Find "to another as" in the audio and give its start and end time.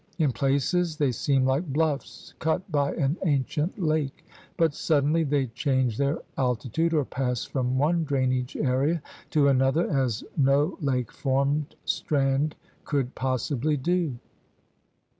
9.29-10.23